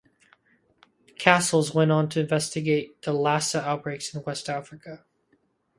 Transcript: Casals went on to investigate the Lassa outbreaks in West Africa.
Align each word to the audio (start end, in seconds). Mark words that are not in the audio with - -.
Casals 1.19 1.75
went 1.75 1.91
on 1.91 2.09
to 2.09 2.19
investigate 2.21 3.03
the 3.03 3.13
Lassa 3.13 3.61
outbreaks 3.61 4.15
in 4.15 4.23
West 4.23 4.49
Africa. 4.49 5.05